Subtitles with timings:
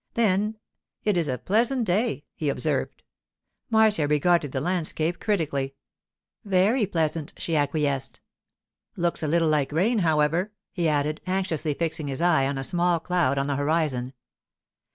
[0.15, 0.57] Then,
[1.03, 3.03] 'It is a pleasant day,' he observed.
[3.69, 5.75] Marcia regarded the landscape critically.
[6.43, 8.19] 'Very pleasant,' she acquiesced.
[8.97, 12.99] 'Looks a little like rain, however,' he added, anxiously fixing his eye on a small
[12.99, 14.13] cloud on the horizon.